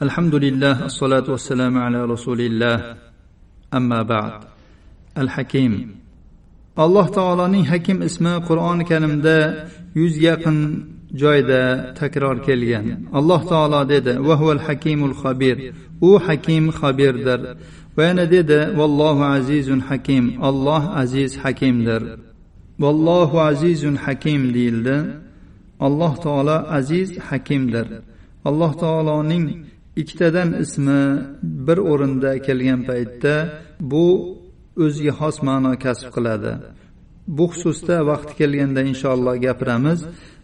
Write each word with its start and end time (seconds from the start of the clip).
alhamdulillah 0.00 0.82
assalotu 0.88 1.32
vassalamu 1.32 1.78
ala 1.78 2.06
rasulillah. 2.08 2.96
Amma 3.70 4.08
ba'd. 4.08 4.46
Al 5.16 5.28
hakim 5.28 5.72
alloh 6.76 7.06
taoloning 7.18 7.64
hakim 7.72 7.98
ismi 8.08 8.34
qur'oni 8.48 8.84
karimda 8.90 9.38
yuzga 10.00 10.22
yaqin 10.30 10.58
joyda 11.22 11.62
takror 12.00 12.36
kelgan. 12.46 12.86
Alloh 13.18 13.40
taolo 13.52 13.80
dedi 13.92 14.12
vahuval 14.28 14.62
hakimul 14.66 15.14
xabir 15.22 15.56
u 16.08 16.10
hakim 16.26 16.64
xabirdir 16.80 17.40
va 17.96 18.02
yana 18.08 18.24
dedi 18.34 18.58
vallohu 18.78 19.22
azizun 19.36 19.80
hakim. 19.88 20.24
Alloh 20.48 20.82
aziz 21.02 21.32
hakimdir. 21.44 22.02
Vallohu 22.82 23.36
azizun 23.50 23.96
hakim 24.04 24.40
deyildi. 24.56 24.96
Alloh 25.86 26.12
taolo 26.24 26.56
aziz 26.78 27.08
hakimdir. 27.28 27.86
Alloh 28.48 28.72
taoloning 28.82 29.46
ikkitadan 29.96 30.50
ismi 30.62 31.02
bir 31.42 31.78
o'rinda 31.90 32.30
kelgan 32.46 32.80
paytda 32.88 33.34
bu 33.80 34.06
o'ziga 34.84 35.12
xos 35.20 35.36
ma'no 35.48 35.72
kasb 35.84 36.08
qiladi. 36.16 36.52
Bu 37.36 37.44
xususda 37.52 37.96
vaqti 38.10 38.32
kelganda 38.40 38.80
inshaalloh 38.90 39.34
gapiramiz. 39.46 40.00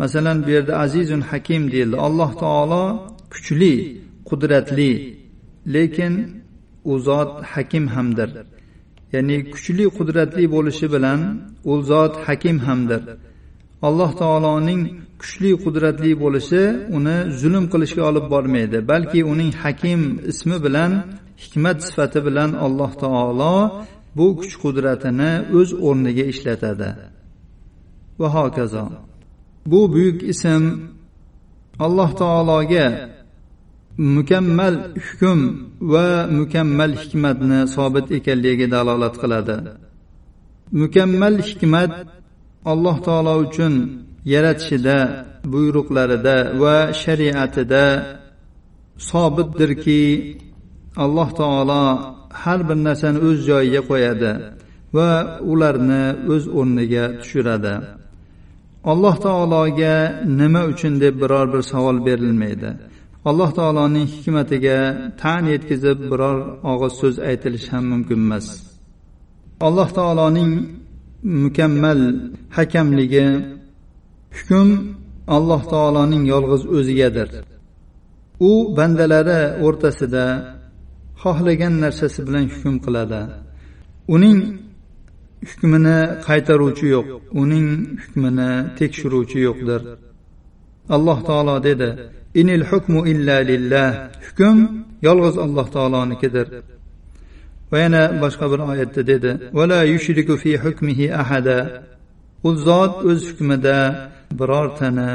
Masalan 0.00 0.38
bu 0.44 0.50
yerda 0.56 0.74
azizun 0.84 1.22
hakim 1.30 1.62
deyildi. 1.72 1.96
Alloh 2.06 2.30
taolo 2.42 2.84
kuchli 3.32 3.74
qudratli 4.28 4.92
lekin 5.74 6.14
u 6.90 6.92
zot 7.08 7.30
hakim 7.52 7.84
hamdir. 7.94 8.30
Ya'ni 9.14 9.36
kuchli 9.52 9.84
qudratli 9.98 10.44
bo'lishi 10.54 10.86
bilan 10.94 11.20
u 11.70 11.72
zot 11.90 12.14
hakim 12.26 12.58
hamdir. 12.66 13.02
Alloh 13.88 14.10
taoloning 14.22 14.82
kuchli 15.20 15.50
qudratli 15.64 16.10
bo'lishi 16.22 16.62
uni 16.96 17.16
zulm 17.40 17.64
qilishga 17.72 18.02
olib 18.10 18.26
bormaydi 18.34 18.78
balki 18.92 19.20
uning 19.32 19.52
hakim 19.62 20.00
ismi 20.30 20.56
bilan 20.66 20.92
hikmat 21.42 21.78
sifati 21.86 22.20
bilan 22.26 22.50
alloh 22.66 22.90
taolo 23.02 23.56
bu 24.16 24.26
kuch 24.40 24.54
qudratini 24.62 25.32
o'z 25.58 25.70
o'rniga 25.88 26.24
ishlatadi. 26.32 26.90
Va 28.20 28.28
hokazo. 28.36 28.84
Bu 29.70 29.80
buyuk 29.92 30.18
ism 30.32 30.62
alloh 31.86 32.10
taologa 32.22 32.86
mukammal 34.16 34.74
hukm 35.06 35.40
va 35.92 36.06
mukammal 36.38 36.92
hikmatni 37.02 37.60
sobit 37.74 38.06
ekanligiga 38.18 38.66
dalolat 38.74 39.14
qiladi. 39.22 39.56
Mukammal 40.80 41.34
hikmat 41.48 41.92
alloh 42.64 42.96
taolo 43.06 43.34
uchun 43.46 43.74
yaratishida 44.24 44.98
buyruqlarida 45.52 46.36
va 46.62 46.76
shariatida 47.02 47.84
sobitdirki 49.10 50.02
alloh 51.04 51.28
taolo 51.40 51.84
har 52.42 52.60
bir 52.68 52.78
narsani 52.86 53.18
o'z 53.28 53.38
joyiga 53.48 53.80
qo'yadi 53.90 54.32
va 54.96 55.10
ularni 55.52 56.04
o'z 56.34 56.44
o'rniga 56.58 57.04
tushiradi. 57.20 57.74
Alloh 58.92 59.16
taologa 59.26 59.94
nima 60.40 60.62
uchun 60.72 60.94
deb 61.02 61.14
biror 61.22 61.46
bir 61.52 61.62
savol 61.72 61.96
berilmaydi. 62.06 62.70
Alloh 63.28 63.50
taoloning 63.58 64.06
hikmatiga 64.14 64.78
tan 65.20 65.42
yetkazib 65.52 65.98
biror 66.10 66.38
og'iz 66.72 66.92
so'z 67.00 67.16
aytilishi 67.30 67.70
ham 67.74 67.84
mumkin 67.92 68.20
emas. 68.26 68.46
Alloh 69.66 69.88
taoloning 69.98 70.52
mukammal 71.22 72.00
hakamligi 72.56 73.26
hukm 74.36 74.68
alloh 75.36 75.62
taoloning 75.72 76.24
yolg'iz 76.32 76.62
o'zigadir. 76.76 77.28
U 78.48 78.50
bandalari 78.76 79.40
o'rtasida 79.66 80.24
xohlagan 81.22 81.74
narsasi 81.84 82.20
bilan 82.26 82.44
hukm 82.52 82.74
qiladi. 82.84 83.20
Uning 84.14 84.38
hukmini 85.50 85.98
qaytaruvchi 86.26 86.86
yo'q 86.94 87.06
uning 87.42 87.68
hukmini 88.02 88.50
tekshiruvchi 88.78 89.38
yo'qdir. 89.48 89.80
Alloh 90.94 91.18
taolo 91.28 91.56
dedi 91.68 91.88
inil 92.40 92.64
hukmu 92.70 93.00
illa 93.12 93.36
lillah. 93.50 93.90
Hukm 94.26 94.58
yolg'iz 95.06 95.36
alloh 95.44 95.66
taolonikidir. 95.76 96.46
Va 97.70 97.78
yana 97.84 98.02
boshqa 98.22 98.46
bir 98.52 98.60
oyatda 98.70 99.02
dedi 99.12 99.30
vala 99.58 99.78
yushriku 99.92 100.34
fi 100.42 100.50
hukmihi 100.64 101.06
ahada. 101.22 101.58
U 102.48 102.50
zot 102.66 102.94
o'z 103.10 103.20
hukmida 103.28 103.78
birortani 104.38 105.10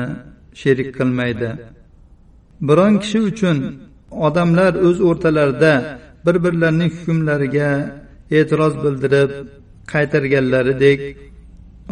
sherik 0.62 0.90
qilmaydi. 0.98 1.50
Biron 2.68 2.94
kishi 3.04 3.20
uchun 3.30 3.58
odamlar 4.28 4.74
o'z 4.88 4.98
o'rtalarida 5.10 5.74
bir 6.26 6.36
birlarining 6.46 6.92
hukmlariga 6.98 7.72
e'tiroz 8.38 8.74
bildirib 8.84 9.32
qaytarganlaridek 9.94 11.00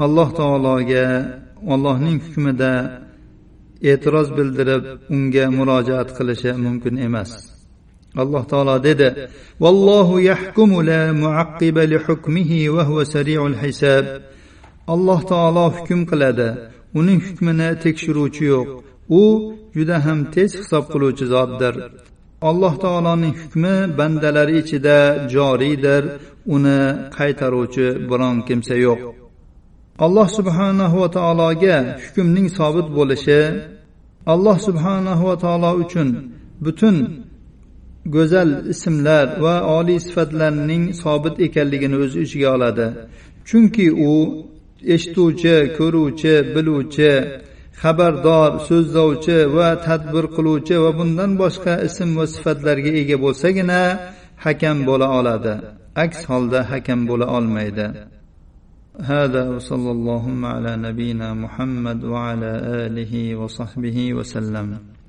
alloh 0.05 0.29
taologa 0.39 1.05
allohning 1.73 2.17
hukmida 2.25 2.71
e'tiroz 3.91 4.27
bildirib 4.37 4.83
unga 5.15 5.45
murojaat 5.57 6.09
qilishi 6.17 6.51
mumkin 6.65 6.95
emas. 7.07 7.52
Alloh 8.21 8.43
taolo 8.51 8.75
dedi 8.87 9.07
vallohu 9.63 10.15
yahkumu 10.31 10.77
la 10.89 11.01
muaqqiba 11.23 11.83
li 11.91 11.97
hukmihi 12.05 12.59
va 12.75 12.83
huwa 12.89 13.03
sari'ul 13.15 13.57
hisab. 13.63 14.05
Alloh 14.93 15.19
taolo 15.31 15.65
hukm 15.75 15.99
qiladi 16.09 16.49
uning 16.99 17.19
hukmini 17.27 17.69
tekshiruvchi 17.83 18.43
yo'q. 18.53 18.67
U 19.21 19.23
juda 19.75 19.97
ham 20.05 20.19
tez 20.33 20.49
hisob 20.59 20.83
qiluvchi 20.93 21.25
zotdir. 21.33 21.73
Alloh 22.49 22.73
taoloning 22.83 23.33
hukmi 23.41 23.75
bandalari 23.97 24.53
ichida 24.61 24.97
joriydir 25.33 26.03
uni 26.55 26.79
qaytaruvchi 27.17 27.87
biron 28.09 28.37
kimsa 28.47 28.75
yo'q. 28.85 28.99
Alloh 30.05 30.27
subhanahu 30.37 30.95
va 31.01 31.09
taologa 31.17 31.77
hukmning 32.05 32.47
sobit 32.57 32.87
bo'lishi 32.97 33.41
alloh 34.33 34.57
subhanahu 34.67 35.23
va 35.29 35.35
taolo 35.43 35.69
uchun 35.83 36.09
butun 36.63 36.95
go'zal 38.14 38.50
ismlar 38.72 39.26
va 39.44 39.54
oliy 39.78 40.00
sifatlarning 40.06 40.84
sobit 41.02 41.36
ekanligini 41.46 41.96
o'z 42.04 42.12
ichiga 42.24 42.48
oladi 42.56 42.86
chunki 43.48 43.86
u 44.10 44.12
eshituvchi 44.94 45.56
ko'ruvchi 45.78 46.34
biluvchi 46.54 47.12
xabardor 47.82 48.50
so'zlovchi 48.68 49.38
va 49.56 49.68
tadbir 49.86 50.24
qiluvchi 50.36 50.76
va 50.84 50.90
bundan 50.98 51.32
boshqa 51.42 51.74
ism 51.88 52.10
va 52.18 52.26
sifatlarga 52.34 52.90
ega 53.00 53.16
bo'lsagina 53.24 53.80
hakam 54.44 54.76
bo'la 54.88 55.08
oladi 55.18 55.54
aks 56.04 56.20
holda 56.30 56.60
hakam 56.70 57.00
bo'la 57.10 57.26
olmaydi 57.36 57.88
هذا 59.12 59.42
وصلى 59.54 59.90
اللهم 59.96 60.44
على 60.54 60.72
نبينا 60.86 61.28
محمد 61.44 61.98
وعلى 62.04 62.52
اله 62.86 63.12
وصحبه 63.40 63.98
وسلم 64.18 64.68